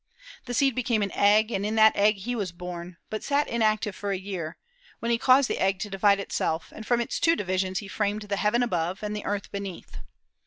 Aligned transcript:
The 0.45 0.55
seed 0.55 0.73
became 0.73 1.03
an 1.03 1.11
egg, 1.11 1.51
and 1.51 1.63
in 1.63 1.75
that 1.75 1.95
egg 1.95 2.15
he 2.15 2.35
was 2.35 2.51
born, 2.51 2.97
but 3.11 3.21
sat 3.23 3.47
inactive 3.47 3.95
for 3.95 4.09
a 4.11 4.17
year, 4.17 4.57
when 4.97 5.11
he 5.11 5.19
caused 5.19 5.47
the 5.47 5.59
egg 5.59 5.77
to 5.81 5.91
divide 5.91 6.19
itself; 6.19 6.73
and 6.75 6.87
from 6.87 7.01
its 7.01 7.19
two 7.19 7.35
divisions 7.35 7.77
he 7.77 7.87
framed 7.87 8.23
the 8.23 8.37
heaven 8.37 8.63
above, 8.63 9.03
and 9.03 9.15
the 9.15 9.25
earth 9.25 9.51
beneath. 9.51 9.99